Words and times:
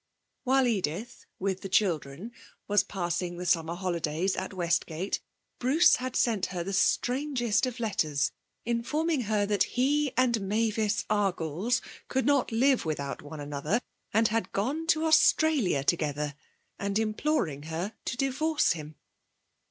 While 0.45 0.65
Edith, 0.65 1.27
with 1.37 1.61
the 1.61 1.69
children, 1.69 2.31
was 2.67 2.81
passing 2.81 3.37
the 3.37 3.45
summer 3.45 3.75
holidays 3.75 4.35
at 4.35 4.51
Westgate, 4.51 5.19
Bruce 5.59 5.97
had 5.97 6.15
sent 6.15 6.47
her 6.47 6.63
the 6.63 6.73
strangest 6.73 7.67
of 7.67 7.79
letters, 7.79 8.31
informing 8.65 9.21
her 9.29 9.45
that 9.45 9.61
he 9.77 10.11
and 10.17 10.41
Mavis 10.41 11.05
Argles 11.07 11.81
could 12.07 12.25
not 12.25 12.51
live 12.51 12.83
without 12.83 13.21
one 13.21 13.39
another, 13.39 13.79
and 14.11 14.29
had 14.29 14.51
gone 14.51 14.87
to 14.87 15.05
Australia 15.05 15.83
together, 15.83 16.33
and 16.79 16.97
imploring 16.97 17.61
her 17.69 17.93
to 18.05 18.17
divorce 18.17 18.71
him. 18.71 18.95